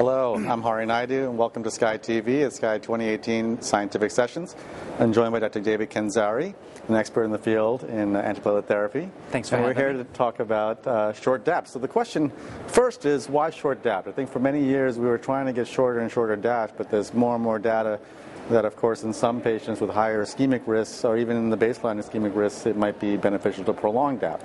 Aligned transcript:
Hello, 0.00 0.34
I'm 0.34 0.62
Hari 0.62 0.86
Naidu, 0.86 1.28
and 1.28 1.36
welcome 1.36 1.62
to 1.62 1.68
SCAI 1.68 1.98
TV 1.98 2.46
at 2.46 2.52
SCAI 2.52 2.80
2018 2.80 3.60
Scientific 3.60 4.10
Sessions. 4.10 4.56
I'm 4.98 5.12
joined 5.12 5.32
by 5.32 5.40
Dr. 5.40 5.60
David 5.60 5.90
Kandzari, 5.90 6.54
an 6.88 6.94
expert 6.94 7.24
in 7.24 7.30
the 7.30 7.38
field 7.38 7.84
in 7.84 8.16
uh, 8.16 8.22
antiplatelet 8.22 8.64
therapy. 8.64 9.10
Thanks 9.28 9.50
for 9.50 9.56
And 9.56 9.64
we're 9.66 9.74
here 9.74 9.92
me. 9.92 10.02
to 10.02 10.04
talk 10.14 10.40
about 10.40 10.86
uh, 10.86 11.12
short 11.12 11.44
DAPT. 11.44 11.68
So 11.68 11.78
the 11.78 11.86
question 11.86 12.32
first 12.68 13.04
is, 13.04 13.28
why 13.28 13.50
short 13.50 13.82
DAPT? 13.82 14.08
I 14.08 14.12
think 14.12 14.30
for 14.30 14.38
many 14.38 14.64
years 14.64 14.98
we 14.98 15.04
were 15.04 15.18
trying 15.18 15.44
to 15.44 15.52
get 15.52 15.68
shorter 15.68 16.00
and 16.00 16.10
shorter 16.10 16.34
DAPT, 16.34 16.78
but 16.78 16.90
there's 16.90 17.12
more 17.12 17.34
and 17.34 17.44
more 17.44 17.58
data 17.58 18.00
that, 18.50 18.64
of 18.64 18.76
course, 18.76 19.02
in 19.04 19.12
some 19.12 19.40
patients 19.40 19.80
with 19.80 19.90
higher 19.90 20.22
ischemic 20.24 20.62
risks, 20.66 21.04
or 21.04 21.16
even 21.16 21.36
in 21.36 21.50
the 21.50 21.56
baseline 21.56 21.98
ischemic 22.02 22.34
risks, 22.34 22.66
it 22.66 22.76
might 22.76 23.00
be 23.00 23.16
beneficial 23.16 23.64
to 23.64 23.72
prolong 23.72 24.18
that. 24.18 24.40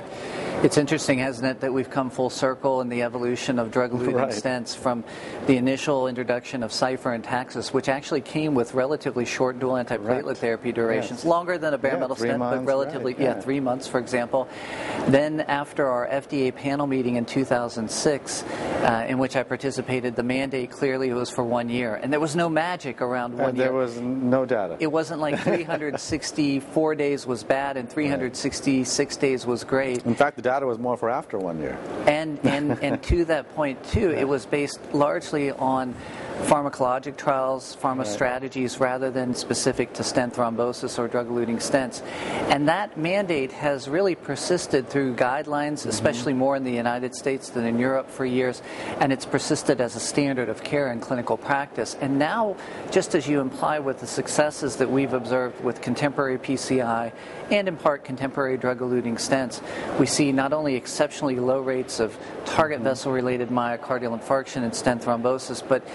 It's 0.64 0.78
interesting, 0.78 1.20
hasn't 1.20 1.46
it, 1.48 1.60
that 1.60 1.74
we've 1.74 1.90
come 1.90 2.10
full 2.10 2.30
circle 2.30 2.82
in 2.82 2.90
the 2.90 3.02
evolution 3.04 3.60
of 3.60 3.72
drug-eluting 3.72 4.14
Right. 4.16 4.30
stents 4.32 4.76
from 4.76 5.04
the 5.48 5.58
initial 5.58 6.08
introduction 6.08 6.64
of 6.64 6.72
Cypher 6.72 7.12
and 7.14 7.24
Taxus, 7.24 7.74
which 7.74 7.90
actually 7.90 8.22
came 8.22 8.56
with 8.56 8.74
relatively 8.74 9.26
short 9.26 9.60
dual 9.60 9.74
antiplatelet 9.74 10.24
Correct. 10.24 10.40
therapy 10.40 10.72
durations, 10.72 11.20
Yes. 11.20 11.26
longer 11.26 11.58
than 11.58 11.74
a 11.74 11.78
bare 11.78 11.94
Yeah, 11.94 12.00
metal 12.00 12.16
stent, 12.16 12.40
months, 12.40 12.60
but 12.60 12.66
relatively, 12.68 13.14
right, 13.14 13.22
yeah, 13.22 13.36
yeah. 13.36 13.42
three 13.42 13.60
months, 13.60 13.88
for 13.88 14.00
example. 14.00 14.48
Then, 15.08 15.42
after 15.42 15.88
our 15.88 16.08
FDA 16.08 16.52
panel 16.56 16.88
meeting 16.88 17.16
in 17.18 17.26
2006, 17.26 18.44
uh, 18.44 19.06
in 19.08 19.18
which 19.18 19.36
I 19.36 19.44
participated, 19.44 20.16
the 20.16 20.24
mandate 20.24 20.72
clearly 20.72 21.12
was 21.14 21.30
for 21.30 21.44
one 21.44 21.70
year, 21.70 21.96
and 21.96 22.12
there 22.14 22.20
was 22.20 22.36
no 22.36 22.50
magic 22.50 23.02
around 23.02 23.38
one 23.38 23.50
And 23.50 23.58
year. 23.58 23.68
there 23.68 23.76
was 23.76 23.95
no 23.96 24.46
data. 24.46 24.78
it 24.80 24.88
wasn't 24.88 25.20
like 25.20 25.40
364 25.44 26.96
days 26.96 27.26
was 27.26 27.44
bad 27.44 27.78
and 27.78 27.90
366 27.90 29.18
days 29.18 29.46
was 29.46 29.64
great. 29.64 30.06
In 30.06 30.16
fact, 30.16 30.36
the 30.36 30.42
data 30.42 30.66
was 30.66 30.80
more 30.80 30.98
for 30.98 31.10
after 31.10 31.38
one 31.38 31.60
year. 31.60 31.78
And, 32.08 32.40
and, 32.44 32.72
and 32.84 33.02
to 33.04 33.26
that 33.26 33.54
point, 33.56 33.84
too, 33.86 34.12
it 34.12 34.28
was 34.28 34.46
based 34.46 34.80
largely 34.94 35.52
on 35.52 35.96
pharmacologic 36.44 37.18
trials, 37.18 37.76
pharma 37.82 38.06
strategies, 38.06 38.80
rather 38.80 39.10
than 39.10 39.34
specific 39.34 39.94
to 39.94 40.04
stent 40.04 40.34
thrombosis 40.34 41.00
or 41.00 41.08
drug 41.08 41.30
eluting 41.30 41.58
stents. 41.58 42.04
And 42.52 42.68
that 42.68 42.98
mandate 42.98 43.52
has 43.54 43.88
really 43.88 44.16
persisted 44.16 44.90
through 44.90 45.16
guidelines, 45.16 45.80
mm-hmm. 45.80 45.90
especially 45.90 46.34
more 46.34 46.56
in 46.56 46.64
the 46.64 46.72
United 46.72 47.16
States 47.16 47.50
than 47.50 47.66
in 47.66 47.80
Europe 47.80 48.10
for 48.10 48.26
years, 48.26 48.62
and 49.00 49.12
it's 49.12 49.26
persisted 49.26 49.82
as 49.82 49.96
a 49.96 50.00
standard 50.00 50.50
of 50.50 50.64
care 50.64 50.92
in 50.92 51.00
clinical 51.00 51.38
practice. 51.38 51.96
And 52.02 52.20
now, 52.20 52.56
just 52.92 53.16
as 53.16 53.28
you 53.28 53.40
imply 53.40 53.80
with 53.86 54.00
the 54.00 54.08
successes 54.08 54.76
that 54.78 54.90
we've 54.90 55.14
observed 55.14 55.64
with 55.64 55.82
contemporary 55.82 56.38
PCI 56.38 57.12
and 57.52 57.68
in 57.68 57.78
part 57.78 58.04
contemporary 58.04 58.58
drug 58.58 58.80
eluting 58.80 59.16
stents, 59.16 59.62
we 60.00 60.06
see 60.06 60.32
not 60.32 60.52
only 60.52 60.76
exceptionally 60.76 61.36
low 61.36 61.62
rates 61.62 62.00
of 62.00 62.18
target 62.46 62.78
mm-hmm. 62.78 62.86
vessel 62.86 63.12
related 63.12 63.50
myocardial 63.50 64.20
infarction 64.20 64.64
and 64.64 64.76
stent 64.76 65.04
thrombosis, 65.04 65.66
but 65.66 65.86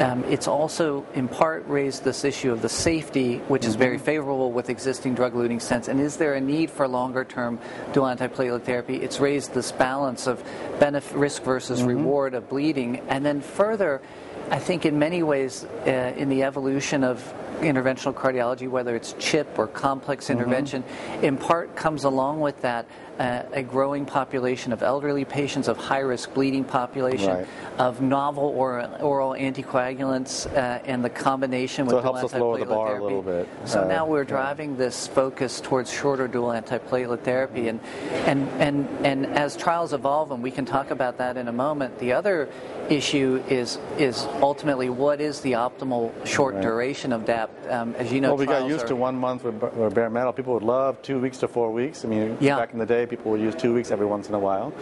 um, 0.00 0.24
it's 0.24 0.48
also 0.48 1.06
in 1.14 1.28
part 1.28 1.66
raised 1.68 2.04
this 2.04 2.24
issue 2.24 2.52
of 2.52 2.62
the 2.62 2.68
safety, 2.68 3.38
which 3.48 3.64
is 3.64 3.76
very 3.76 3.96
mm-hmm. 3.96 4.04
favorable 4.04 4.52
with 4.52 4.68
existing 4.68 5.14
drug 5.14 5.34
eluting 5.34 5.56
stents. 5.56 5.88
And 5.88 6.00
is 6.00 6.16
there 6.16 6.34
a 6.34 6.40
need 6.40 6.70
for 6.70 6.88
longer 6.88 7.24
term 7.24 7.58
dual 7.92 8.06
antiplatelet 8.06 8.62
therapy? 8.62 8.96
It's 8.96 9.20
raised 9.20 9.54
this 9.54 9.72
balance 9.72 10.26
of 10.26 10.42
benefit, 10.78 11.16
risk 11.16 11.42
versus 11.42 11.80
mm-hmm. 11.80 11.88
reward 11.88 12.34
of 12.34 12.48
bleeding. 12.48 13.00
And 13.08 13.24
then 13.24 13.40
further, 13.40 14.00
I 14.48 14.60
think 14.60 14.86
in 14.86 14.98
many 14.98 15.24
ways, 15.24 15.64
uh, 15.64 16.14
in 16.16 16.28
the 16.28 16.44
evolution 16.44 17.02
of 17.02 17.34
interventional 17.60 18.14
cardiology, 18.14 18.68
whether 18.68 18.94
it's 18.94 19.14
CHIP 19.18 19.58
or 19.58 19.66
complex 19.66 20.30
intervention, 20.30 20.84
in 21.20 21.36
part 21.36 21.74
comes 21.74 22.04
along 22.04 22.40
with 22.40 22.62
that 22.62 22.86
a 23.18 23.62
growing 23.62 24.04
population 24.04 24.72
of 24.72 24.82
elderly 24.82 25.24
patients, 25.24 25.68
of 25.68 25.76
high 25.76 26.00
risk 26.00 26.32
bleeding 26.34 26.64
population, 26.64 27.28
Right. 27.36 27.46
of 27.78 28.00
novel 28.00 28.52
oral, 28.56 28.88
oral 29.00 29.30
anticoagulants, 29.32 30.46
uh, 30.54 30.78
and 30.84 31.04
the 31.04 31.10
combination 31.10 31.88
So 31.88 31.96
with 31.96 32.04
dual 32.04 32.16
us 32.16 32.34
lower 32.34 32.58
the 32.58 32.64
antiplatelet 32.64 32.68
bar 32.68 32.86
a 32.86 32.88
therapy. 32.90 33.04
little 33.04 33.22
bit. 33.22 33.48
So 33.64 33.80
Uh, 33.82 33.84
now 33.86 34.06
we're 34.06 34.18
yeah. 34.22 34.24
driving 34.28 34.76
this 34.76 35.06
focus 35.06 35.60
towards 35.60 35.90
shorter 35.92 36.28
dual 36.28 36.50
antiplatelet 36.50 37.20
therapy, 37.20 37.68
and 37.68 37.80
and 38.26 38.48
and 38.58 38.88
and 39.04 39.26
as 39.26 39.56
trials 39.56 39.92
evolve, 39.92 40.30
and 40.30 40.42
we 40.42 40.50
can 40.50 40.64
talk 40.64 40.90
about 40.90 41.18
that 41.18 41.36
in 41.36 41.48
a 41.48 41.52
moment. 41.52 41.98
The 41.98 42.12
other 42.12 42.48
issue 42.88 43.42
is 43.48 43.78
is 43.98 44.26
ultimately 44.40 44.88
what 44.90 45.20
is 45.20 45.40
the 45.40 45.52
optimal 45.52 46.10
short 46.24 46.54
Right. 46.54 46.62
duration 46.62 47.12
of 47.12 47.24
DAP? 47.24 47.50
Um, 47.70 47.94
as 47.98 48.12
you 48.12 48.20
know, 48.20 48.28
well, 48.30 48.36
we 48.38 48.46
got 48.46 48.66
used 48.68 48.84
are- 48.84 48.88
to 48.88 48.96
one 48.96 49.16
month 49.18 49.44
with, 49.44 49.60
with 49.74 49.94
bare 49.94 50.10
metal. 50.10 50.32
People 50.32 50.54
would 50.54 50.62
love 50.62 51.00
two 51.02 51.18
weeks 51.18 51.38
to 51.38 51.48
four 51.48 51.70
weeks. 51.72 52.04
I 52.04 52.08
mean, 52.08 52.36
Yeah. 52.40 52.56
back 52.56 52.72
in 52.72 52.78
the 52.78 52.86
day, 52.86 53.05
people 53.06 53.30
will 53.30 53.40
use 53.40 53.54
two 53.54 53.72
weeks 53.72 53.90
every 53.90 54.06
once 54.06 54.28
in 54.28 54.34
a 54.34 54.38
while. 54.38 54.72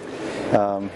Um, 0.53 0.91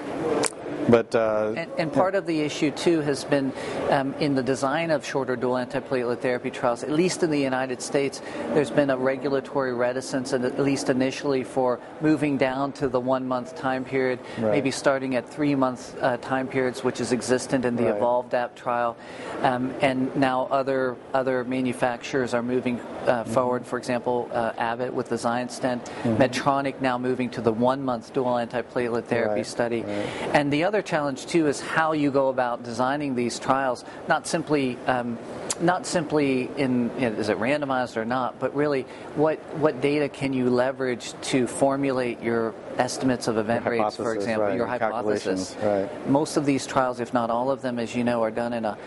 but 0.89 1.15
uh, 1.15 1.55
And, 1.57 1.71
and 1.79 1.93
part 1.93 2.15
of 2.15 2.27
the 2.27 2.41
issue 2.41 2.71
too 2.71 3.01
has 3.01 3.25
been 3.25 3.53
um, 3.91 4.15
in 4.15 4.35
the 4.35 4.43
design 4.43 4.91
of 4.91 5.05
shorter 5.05 5.37
dual 5.37 5.55
antiplatelet 5.55 6.21
therapy 6.21 6.51
trials. 6.51 6.83
At 6.83 6.91
least 6.91 7.23
in 7.23 7.31
the 7.31 7.41
United 7.41 7.83
States, 7.83 8.21
there's 8.55 8.71
been 8.71 8.91
a 8.91 8.97
regulatory 8.97 9.75
reticence, 9.75 10.33
and 10.33 10.45
at 10.45 10.59
least 10.59 10.89
initially, 10.91 11.45
for 11.45 11.81
moving 12.01 12.37
down 12.39 12.73
to 12.73 12.89
the 12.89 13.01
one-month 13.01 13.57
time 13.57 13.85
period, 13.85 14.19
Right. 14.39 14.53
maybe 14.53 14.71
starting 14.71 15.15
at 15.17 15.29
three-month 15.29 15.97
uh, 16.01 16.17
time 16.19 16.49
periods, 16.49 16.83
which 16.85 17.01
is 17.01 17.13
existent 17.13 17.65
in 17.65 17.77
the 17.77 17.85
Right. 17.85 17.97
EVOLVE 17.97 18.31
DAPT 18.31 18.57
trial. 18.57 18.97
Um, 19.43 19.75
and 19.81 20.15
now 20.17 20.49
other 20.51 20.97
other 21.15 21.45
manufacturers 21.45 22.35
are 22.35 22.43
moving 22.43 22.81
uh, 23.07 23.25
forward. 23.25 23.67
For 23.67 23.79
example, 23.79 24.29
uh, 24.33 24.53
Abbott 24.59 24.93
with 24.93 25.09
the 25.09 25.17
Xience 25.17 25.53
stent, 25.53 25.91
Medtronic 26.05 26.81
now 26.81 26.99
moving 26.99 27.31
to 27.31 27.41
the 27.41 27.53
one-month 27.53 28.13
dual 28.13 28.35
antiplatelet 28.35 29.05
therapy 29.05 29.41
Right, 29.41 29.47
study. 29.47 29.85
And 30.33 30.53
the 30.53 30.65
other 30.65 30.78
challenge 30.83 31.27
too 31.27 31.47
is 31.47 31.61
how 31.61 31.93
you 31.93 32.11
go 32.11 32.29
about 32.29 32.63
designing 32.63 33.15
these 33.15 33.39
trials. 33.39 33.85
Not 34.09 34.27
simply, 34.27 34.77
um, 34.87 35.19
not 35.61 35.87
simply 35.87 36.51
in 36.57 36.91
you 36.99 37.11
know, 37.11 37.17
is 37.17 37.29
it 37.29 37.39
randomized 37.39 37.97
or 37.97 38.05
not, 38.05 38.39
but 38.39 38.55
really 38.55 38.83
what 39.15 39.39
what 39.57 39.81
data 39.81 40.09
can 40.09 40.33
you 40.33 40.51
leverage 40.51 41.15
to 41.23 41.47
formulate 41.47 42.23
your 42.23 42.55
estimates 42.79 43.29
of 43.29 43.39
event 43.39 43.67
rates, 43.67 43.97
for 43.97 44.15
example, 44.15 44.47
right, 44.47 44.57
your 44.57 44.67
hypothesis. 44.67 45.57
right. 45.63 46.09
Most 46.09 46.37
of 46.37 46.47
these 46.47 46.67
trials, 46.67 47.01
if 47.01 47.13
not 47.13 47.31
all 47.31 47.51
of 47.51 47.63
them, 47.63 47.79
as 47.79 47.95
you 47.95 48.05
know, 48.05 48.23
are 48.23 48.31
done 48.31 48.53
in 48.53 48.65
a 48.65 48.79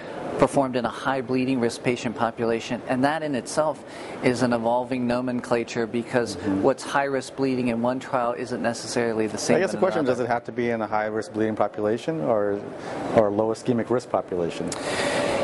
performed 0.42 0.76
in 0.76 0.86
a 0.86 0.90
high 0.90 1.22
bleeding 1.22 1.60
risk 1.60 1.84
patient 1.84 2.16
population, 2.16 2.82
and 2.88 3.04
that 3.04 3.22
in 3.22 3.36
itself 3.36 3.84
is 4.24 4.42
an 4.42 4.54
evolving 4.54 5.06
nomenclature 5.06 5.86
because 5.86 6.36
what's 6.64 6.82
high 6.82 7.04
risk 7.04 7.36
bleeding 7.36 7.68
in 7.68 7.84
one 7.84 8.00
trial 8.00 8.34
isn't 8.34 8.64
necessarily 8.64 9.28
the 9.28 9.38
same. 9.38 9.58
Mm-hmm. 9.58 9.64
I 9.64 9.66
guess 9.66 9.72
the 9.72 9.78
question: 9.78 10.00
another. 10.00 10.14
Does 10.14 10.20
it 10.22 10.30
have 10.30 10.44
to 10.46 10.52
be 10.52 10.72
in 10.72 10.82
a 10.82 10.88
high-risk 10.88 11.34
bleeding 11.34 11.56
population 11.56 12.22
or 12.22 12.60
or 13.16 13.30
low 13.30 13.50
ischemic 13.54 13.92
risk 13.92 14.10
population? 14.10 14.68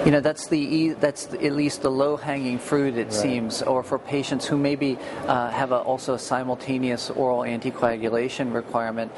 You 0.08 0.12
know, 0.12 0.22
that's 0.22 0.48
the 0.48 0.58
e- 0.58 0.94
that's 0.94 1.26
at 1.34 1.52
least 1.52 1.82
the 1.82 1.92
low-hanging 1.92 2.60
fruit, 2.60 2.96
it 2.96 3.12
seems, 3.12 3.62
or 3.62 3.84
for 3.84 4.00
patients 4.00 4.46
who 4.46 4.58
maybe 4.58 4.98
uh, 5.28 5.50
have 5.52 5.74
a, 5.74 5.80
also 5.80 6.14
a 6.14 6.20
simultaneous 6.20 7.10
oral 7.10 7.40
anticoagulation 7.40 8.54
requirement. 8.54 9.12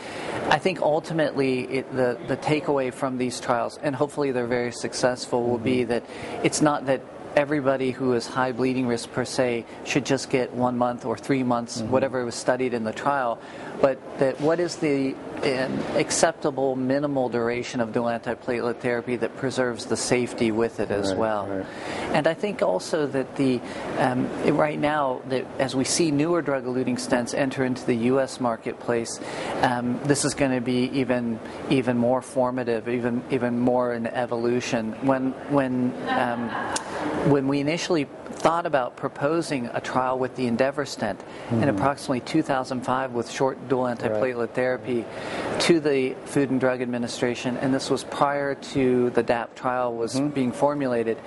I 0.50 0.58
think 0.58 0.82
ultimately 0.82 1.62
it, 1.66 1.96
the 1.96 2.18
the 2.28 2.38
takeaway 2.38 2.92
from 2.92 3.20
these 3.20 3.40
trials, 3.40 3.78
and 3.84 3.96
hopefully 3.96 4.32
they're 4.32 4.48
very 4.48 4.72
successful, 4.72 5.44
will 5.44 5.60
be 5.60 5.84
that 5.84 6.04
it's 6.42 6.60
not 6.60 6.88
that 6.88 7.02
everybody 7.36 7.92
who 7.92 8.14
is 8.14 8.26
high 8.26 8.52
bleeding 8.52 8.88
risk 8.88 9.12
per 9.12 9.26
se 9.26 9.68
should 9.86 10.08
just 10.08 10.32
get 10.32 10.52
one 10.54 10.76
month 10.76 11.06
or 11.06 11.16
three 11.16 11.44
months, 11.44 11.84
whatever 11.84 12.26
was 12.26 12.34
studied 12.34 12.74
in 12.74 12.84
the 12.84 12.92
trial, 12.92 13.38
but 13.80 14.00
that 14.18 14.42
what 14.42 14.60
is 14.60 14.78
the 14.78 15.14
um, 15.44 15.80
acceptable 15.96 16.76
minimal 16.76 17.30
duration 17.30 17.80
of 17.82 17.94
dual 17.94 18.06
antiplatelet 18.08 18.78
therapy 18.80 19.16
that 19.18 19.36
preserves 19.38 19.86
the 19.86 19.98
safety 19.98 20.52
with 20.52 20.80
it 20.80 20.92
as 20.92 21.10
Right, 21.10 21.18
well. 21.18 21.48
right. 21.48 21.66
And 22.14 22.28
I 22.28 22.34
think 22.34 22.62
also 22.62 23.06
that 23.08 23.36
the 23.36 23.60
um, 23.98 24.28
right 24.58 24.80
now 24.80 25.22
that 25.30 25.46
as 25.60 25.76
we 25.76 25.84
see 25.84 26.12
newer 26.12 26.42
drug-eluting 26.42 26.96
stents 26.98 27.34
enter 27.34 27.64
into 27.64 27.86
the 27.86 27.96
U.S. 28.12 28.40
marketplace, 28.40 29.20
um, 29.62 30.00
this 30.04 30.26
is 30.26 30.34
going 30.34 30.52
to 30.52 30.62
be 30.62 30.90
even 31.00 31.40
even 31.70 31.98
more 31.98 32.22
formative, 32.22 32.88
even 32.90 33.24
even 33.30 33.60
more 33.60 33.94
an 33.94 34.08
evolution. 34.08 34.94
When 35.06 35.32
when 35.50 35.94
um, 36.10 36.50
when 37.32 37.48
we 37.48 37.60
initially 37.60 38.08
thought 38.30 38.66
about 38.66 38.96
proposing 38.96 39.66
a 39.74 39.82
trial 39.82 40.18
with 40.18 40.36
the 40.38 40.48
Endeavor 40.48 40.86
stent 40.86 41.20
in 41.52 41.68
approximately 41.68 42.22
2005 42.22 43.12
with 43.12 43.30
short 43.30 43.68
dual 43.68 43.84
antiplatelet 43.84 44.52
therapy 44.52 45.04
to 45.60 45.80
the 45.80 46.16
Food 46.26 46.50
and 46.52 46.60
Drug 46.60 46.82
Administration, 46.82 47.58
and 47.58 47.74
this 47.74 47.90
was 47.90 48.04
prior 48.04 48.56
to 48.56 49.10
the 49.12 49.24
DAPT 49.24 49.56
trial 49.56 49.94
was 49.96 50.20
being 50.20 50.52
formulated. 50.52 51.18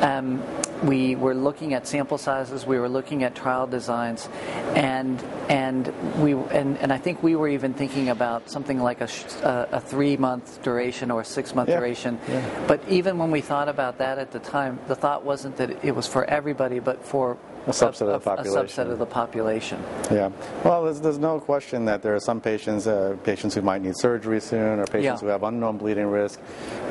Um, 0.00 0.42
we 0.82 1.14
were 1.16 1.34
looking 1.34 1.72
at 1.72 1.86
sample 1.86 2.18
sizes, 2.18 2.66
we 2.66 2.78
were 2.78 2.88
looking 2.88 3.22
at 3.22 3.34
trial 3.34 3.66
designs, 3.66 4.28
and 4.74 5.22
and 5.48 5.92
we 6.22 6.32
and, 6.32 6.76
and 6.78 6.92
I 6.92 6.98
think 6.98 7.22
we 7.22 7.34
were 7.36 7.48
even 7.48 7.72
thinking 7.72 8.08
about 8.10 8.50
something 8.50 8.78
like 8.80 9.00
a, 9.00 9.08
a, 9.42 9.68
a 9.76 9.80
three 9.80 10.16
month 10.16 10.62
duration 10.62 11.10
or 11.10 11.22
a 11.22 11.24
six 11.24 11.54
month 11.54 11.68
Yeah, 11.68 11.78
duration. 11.78 12.18
yeah. 12.28 12.64
But 12.66 12.86
even 12.88 13.16
when 13.18 13.30
we 13.30 13.40
thought 13.40 13.68
about 13.68 13.98
that 13.98 14.18
at 14.18 14.32
the 14.32 14.38
time, 14.38 14.78
the 14.86 14.94
thought 14.96 15.24
wasn't 15.24 15.56
that 15.56 15.84
it 15.84 15.94
was 15.94 16.06
for 16.06 16.24
everybody, 16.24 16.78
but 16.78 17.04
for 17.04 17.38
A 17.66 17.70
subset 17.70 18.02
of 18.02 18.06
the 18.08 18.14
A 18.14 18.20
population. 18.20 18.84
subset 18.86 18.90
of 18.92 18.98
the 19.00 19.06
population. 19.06 19.82
Yeah. 20.10 20.30
Well, 20.64 20.84
there's, 20.84 21.00
there's 21.00 21.18
no 21.18 21.40
question 21.40 21.84
that 21.86 22.00
there 22.00 22.14
are 22.14 22.20
some 22.20 22.40
patients, 22.40 22.86
uh, 22.86 23.16
patients 23.24 23.54
who 23.56 23.62
might 23.62 23.82
need 23.82 23.96
surgery 23.96 24.40
soon, 24.40 24.78
or 24.78 24.84
patients 24.86 25.04
Yeah. 25.04 25.16
who 25.16 25.26
have 25.26 25.42
unknown 25.42 25.76
bleeding 25.76 26.06
risk, 26.06 26.40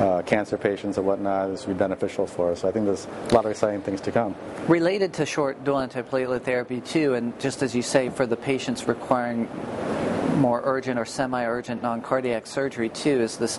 uh, 0.00 0.20
cancer 0.22 0.58
patients 0.58 0.98
or 0.98 1.02
whatnot. 1.02 1.50
This 1.50 1.66
would 1.66 1.76
be 1.76 1.78
beneficial 1.78 2.26
for 2.26 2.52
us. 2.52 2.60
So 2.60 2.68
I 2.68 2.72
think 2.72 2.84
there's 2.84 3.06
a 3.30 3.34
lot 3.34 3.46
of 3.46 3.50
exciting 3.50 3.80
things 3.80 4.02
to 4.02 4.12
come. 4.12 4.34
Related 4.68 5.14
to 5.14 5.24
short 5.24 5.64
dual 5.64 5.78
antiplatelet 5.78 6.42
therapy 6.42 6.82
too, 6.82 7.14
and 7.14 7.38
just 7.40 7.62
as 7.62 7.74
you 7.74 7.82
say, 7.82 8.10
for 8.10 8.26
the 8.26 8.36
patients 8.36 8.86
requiring 8.86 9.48
more 10.36 10.60
urgent 10.64 10.98
or 10.98 11.06
semi-urgent 11.06 11.82
non-cardiac 11.82 12.46
surgery 12.46 12.90
too, 12.90 13.18
is 13.22 13.38
this 13.38 13.58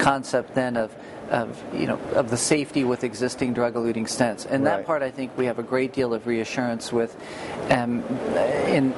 concept 0.00 0.54
then 0.56 0.76
of 0.76 0.92
of 1.30 1.62
you 1.74 1.86
know 1.86 1.98
of 2.14 2.30
the 2.30 2.36
safety 2.36 2.84
with 2.84 3.04
existing 3.04 3.54
drug-eluting 3.54 4.04
stents, 4.04 4.46
and 4.48 4.66
that 4.66 4.86
part 4.86 5.02
I 5.02 5.10
think 5.10 5.36
we 5.36 5.46
have 5.46 5.58
a 5.58 5.62
great 5.62 5.92
deal 5.92 6.14
of 6.14 6.26
reassurance 6.26 6.92
with. 6.92 7.16
Um, 7.70 8.02
in 8.66 8.92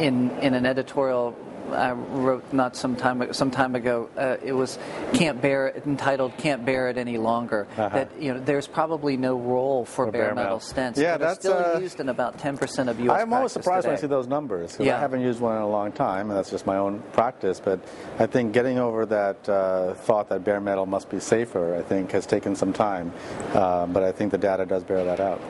in 0.00 0.30
in 0.38 0.54
an 0.54 0.66
editorial 0.66 1.36
I 1.72 1.92
wrote 1.92 2.52
not 2.52 2.76
some 2.76 2.96
time 2.96 3.32
some 3.32 3.50
time 3.50 3.74
ago. 3.74 4.08
Uh, 4.16 4.36
it 4.42 4.52
was 4.52 4.78
can't 5.12 5.40
bear 5.40 5.68
it, 5.68 5.86
entitled 5.86 6.36
"Can't 6.38 6.64
Bear 6.64 6.88
It 6.88 6.98
Any 6.98 7.18
Longer." 7.18 7.66
Uh-huh. 7.76 7.88
That 7.88 8.20
you 8.20 8.34
know 8.34 8.40
there's 8.40 8.66
probably 8.66 9.16
no 9.16 9.36
role 9.38 9.84
for, 9.84 10.06
For 10.06 10.12
bare 10.12 10.26
bare 10.26 10.34
metal 10.34 10.58
metal. 10.58 10.58
stents. 10.60 10.96
Yeah, 10.96 11.16
that's, 11.16 11.40
still 11.40 11.54
uh, 11.54 11.78
used 11.78 12.00
in 12.00 12.08
about 12.08 12.38
10% 12.38 12.88
of 12.88 13.00
U.S. 13.00 13.20
I'm 13.22 13.32
always 13.32 13.52
surprised 13.52 13.86
when 13.86 13.96
I 13.96 13.98
see 13.98 14.06
those 14.06 14.26
numbers 14.26 14.72
because 14.72 14.86
Yeah. 14.86 14.96
I 14.96 15.00
haven't 15.00 15.20
used 15.20 15.40
one 15.40 15.56
in 15.56 15.62
a 15.62 15.68
long 15.68 15.92
time, 15.92 16.30
and 16.30 16.38
that's 16.38 16.50
just 16.50 16.66
my 16.66 16.76
own 16.76 17.00
practice. 17.12 17.60
But 17.60 17.80
I 18.18 18.26
think 18.26 18.52
getting 18.52 18.78
over 18.78 19.06
that 19.06 19.48
uh, 19.48 19.94
thought 19.94 20.28
that 20.30 20.44
bare 20.44 20.60
metal 20.60 20.86
must 20.86 21.08
be 21.10 21.20
safer, 21.20 21.76
I 21.76 21.82
think, 21.82 22.10
has 22.12 22.26
taken 22.26 22.54
some 22.56 22.72
time. 22.72 23.12
Uh, 23.52 23.86
but 23.86 24.02
I 24.02 24.12
think 24.12 24.32
the 24.32 24.38
data 24.38 24.66
does 24.66 24.84
bear 24.84 25.04
that 25.04 25.20
out. 25.20 25.40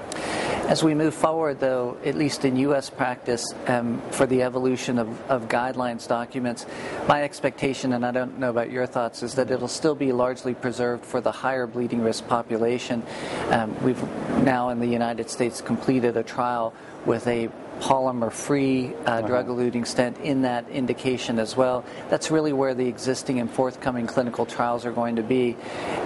As 0.69 0.85
we 0.85 0.95
move 0.95 1.15
forward, 1.15 1.61
though, 1.61 1.97
at 2.05 2.15
least 2.15 2.45
in 2.45 2.55
U.S. 2.57 2.91
practice, 2.91 3.43
um, 3.69 4.03
for 4.11 4.27
the 4.27 4.43
evolution 4.43 4.99
of, 4.99 5.09
of 5.31 5.49
guidelines 5.49 6.07
documents, 6.07 6.67
my 7.09 7.23
expectation, 7.23 7.95
and 7.95 8.05
I 8.05 8.11
don't 8.11 8.39
know 8.39 8.51
about 8.51 8.71
your 8.71 8.85
thoughts, 8.85 9.23
is 9.23 9.35
that 9.37 9.51
it'll 9.51 9.67
still 9.67 9.95
be 9.95 10.13
largely 10.13 10.53
preserved 10.53 11.07
for 11.07 11.23
the 11.23 11.33
higher 11.33 11.67
bleeding 11.67 12.03
risk 12.03 12.29
population. 12.29 13.03
Um, 13.49 13.83
we've 13.83 14.03
now 14.43 14.69
in 14.69 14.79
the 14.79 14.87
United 14.87 15.31
States 15.31 15.63
completed 15.63 16.19
a 16.19 16.23
trial 16.23 16.75
with 17.07 17.27
a 17.27 17.49
polymer-free 17.81 18.95
uh, 19.07 19.21
drug-eluting 19.23 19.87
stent 19.87 20.19
in 20.19 20.43
that 20.43 20.69
indication 20.69 21.39
as 21.39 21.57
well. 21.57 21.85
That's 22.09 22.31
really 22.31 22.53
where 22.53 22.75
the 22.75 22.87
existing 22.87 23.39
and 23.41 23.51
forthcoming 23.51 24.07
clinical 24.07 24.47
trials 24.47 24.85
are 24.85 24.93
going 24.93 25.17
to 25.17 25.23
be. 25.23 25.57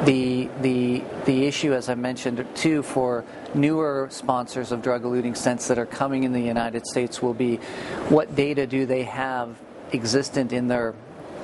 The 0.05 0.49
the 0.61 1.03
the 1.25 1.47
issue, 1.47 1.73
as 1.73 1.89
I 1.89 1.95
mentioned, 1.95 2.47
too, 2.55 2.83
for 2.83 3.25
newer 3.55 4.09
sponsors 4.11 4.73
of 4.73 4.83
drug-eluting 4.83 5.33
stents 5.33 5.67
that 5.69 5.79
are 5.79 5.87
coming 5.87 6.25
in 6.25 6.33
the 6.33 6.41
United 6.41 6.87
States 6.87 7.23
will 7.23 7.35
be 7.35 7.57
what 8.09 8.35
data 8.35 8.67
do 8.67 8.87
they 8.87 9.03
have 9.05 9.57
existent 9.93 10.53
in 10.53 10.69
their 10.69 10.95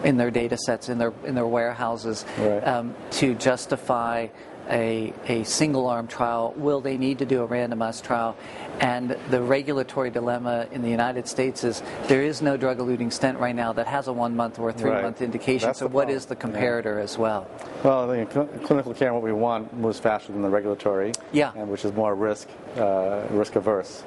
in 0.04 0.16
their 0.16 0.30
data 0.30 0.56
sets 0.56 0.88
in 0.88 0.98
their 0.98 1.12
in 1.25 1.34
their 1.34 1.46
warehouses 1.46 2.25
Right. 2.38 2.66
um, 2.66 2.94
to 3.12 3.34
justify 3.34 4.28
a, 4.68 5.12
a 5.26 5.44
single 5.44 5.86
arm 5.86 6.06
trial? 6.06 6.54
Will 6.56 6.80
they 6.80 6.96
need 6.96 7.18
to 7.18 7.26
do 7.26 7.42
a 7.42 7.48
randomized 7.48 8.02
trial? 8.02 8.36
And 8.80 9.16
the 9.30 9.42
regulatory 9.42 10.10
dilemma 10.10 10.66
in 10.70 10.82
the 10.82 10.90
United 10.90 11.26
States 11.26 11.64
is 11.64 11.82
there 12.06 12.22
is 12.22 12.42
no 12.42 12.56
drug 12.56 12.78
eluting 12.78 13.12
stent 13.12 13.38
right 13.38 13.54
now 13.54 13.72
that 13.72 13.86
has 13.86 14.06
a 14.06 14.12
one 14.12 14.36
month 14.36 14.58
or 14.58 14.72
three 14.72 14.90
month 14.90 15.20
indication. 15.20 15.68
That's 15.68 15.80
so, 15.80 15.88
the 15.88 15.94
what 15.94 16.10
is 16.10 16.26
the 16.26 16.36
problem. 16.36 16.62
Yeah. 16.62 16.68
comparator 16.70 17.02
as 17.02 17.18
well? 17.18 17.50
Well, 17.82 18.08
think 18.08 18.32
cl- 18.32 18.46
clinical 18.64 18.94
care 18.94 19.12
what 19.12 19.22
we 19.22 19.32
want 19.32 19.76
moves 19.76 19.98
faster 19.98 20.32
than 20.32 20.42
the 20.42 20.48
regulatory, 20.48 21.12
Yeah. 21.32 21.52
and 21.56 21.68
which 21.68 21.84
is 21.84 21.92
more 21.92 22.14
risk 22.14 22.48
uh, 22.76 23.22
risk 23.30 23.56
averse. 23.56 24.04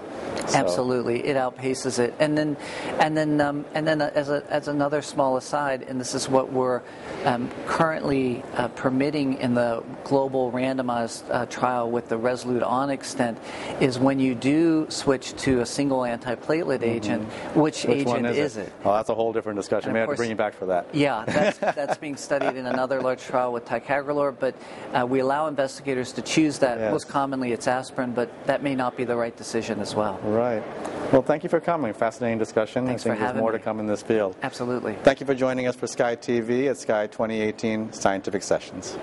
So- 0.48 0.58
Absolutely, 0.58 1.26
it 1.26 1.36
outpaces 1.36 2.00
it. 2.00 2.14
And 2.20 2.38
then, 2.38 2.58
and 3.00 3.16
then, 3.18 3.42
um, 3.42 3.66
and 3.74 3.88
then, 3.88 4.02
uh, 4.02 4.12
as 4.16 4.30
a, 4.30 4.44
as 4.50 4.68
another 4.68 5.02
small 5.02 5.38
aside, 5.38 5.84
and 5.84 6.00
this 6.00 6.16
is 6.16 6.30
what 6.30 6.52
we're 6.52 6.82
um, 7.26 7.50
currently 7.66 8.44
uh, 8.56 8.68
permitting 8.70 9.36
in 9.40 9.54
the 9.54 9.84
global 10.04 10.51
randomized 10.52 11.24
uh, 11.30 11.46
trial 11.48 11.90
with 11.90 12.10
the 12.10 12.18
Resolute 12.18 12.64
Onyx 12.64 13.10
stent, 13.10 13.38
is 13.80 13.98
when 13.98 14.20
you 14.20 14.36
do 14.36 14.86
switch 14.90 15.34
to 15.38 15.62
a 15.62 15.66
single 15.66 16.00
antiplatelet 16.02 16.84
agent, 16.84 17.24
which, 17.56 17.72
Mm-hmm. 17.82 17.90
Which 17.92 18.08
agent 18.08 18.26
is, 18.28 18.58
it? 18.58 18.72
Oh, 18.84 18.94
that's 18.94 19.10
a 19.10 19.16
whole 19.16 19.34
different 19.34 19.58
discussion. 19.58 19.90
And 19.90 19.94
We 19.94 20.00
have 20.02 20.10
to 20.10 20.16
bring 20.16 20.30
you 20.30 20.36
back 20.36 20.54
for 20.54 20.66
that. 20.68 20.88
Yeah, 20.94 21.24
that's, 21.26 21.58
that's 21.76 21.98
being 21.98 22.16
studied 22.18 22.58
in 22.58 22.66
another 22.66 23.02
large 23.02 23.22
trial 23.22 23.54
with 23.54 23.66
ticagrelor, 23.66 24.36
but 24.38 24.56
uh, 24.94 25.06
we 25.06 25.20
allow 25.20 25.48
investigators 25.48 26.12
to 26.14 26.22
choose 26.22 26.60
that. 26.60 26.78
Yes. 26.80 26.92
Most 26.92 27.08
commonly, 27.08 27.52
it's 27.52 27.68
aspirin, 27.68 28.12
but 28.12 28.30
that 28.46 28.62
may 28.64 28.76
not 28.76 28.98
be 28.98 29.04
the 29.04 29.16
right 29.16 29.36
decision 29.36 29.80
as 29.80 29.96
well. 29.96 30.20
Right. 30.24 30.64
Well, 31.12 31.22
thank 31.22 31.44
you 31.44 31.50
for 31.50 31.60
coming. 31.60 31.94
Fascinating 31.94 32.38
discussion. 32.40 32.86
Thanks 32.86 33.06
I 33.06 33.10
think 33.10 33.20
for 33.20 33.26
there's 33.26 33.38
more 33.38 33.52
me. 33.52 33.58
to 33.58 33.64
come 33.64 33.80
in 33.80 33.88
this 33.88 34.02
field. 34.02 34.36
Absolutely. 34.44 34.96
Thank 35.04 35.20
you 35.20 35.26
for 35.26 35.36
joining 35.36 35.68
us 35.68 35.76
for 35.76 35.86
SCAI 35.86 36.18
TV 36.18 36.70
at 36.70 36.78
SCAI 36.78 37.12
2018 37.12 37.92
Scientific 37.94 38.44
Sessions. 38.44 38.98